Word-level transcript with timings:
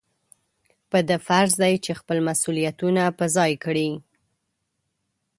په 0.89 0.99
ده 1.07 1.17
فرض 1.27 1.53
دی 1.63 1.73
چې 1.85 1.91
خپل 1.99 2.17
مسؤلیتونه 2.29 3.03
په 3.17 3.25
ځای 3.35 3.51
کړي. 3.65 3.89